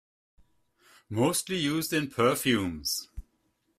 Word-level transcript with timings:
Mostly 1.11 1.57
used 1.57 1.93
in 1.93 2.09
perfumes. 2.09 3.07